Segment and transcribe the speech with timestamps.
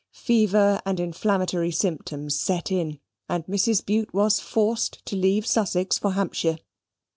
[0.13, 3.85] Fever and inflammatory symptoms set in, and Mrs.
[3.85, 6.57] Bute was forced to leave Sussex for Hampshire.